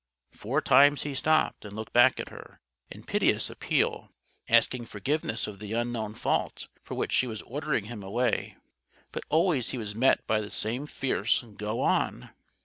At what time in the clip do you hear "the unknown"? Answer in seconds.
5.59-6.15